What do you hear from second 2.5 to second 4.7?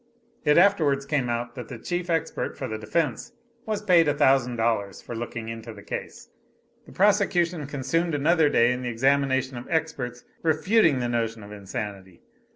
for the defense, was paid a thousand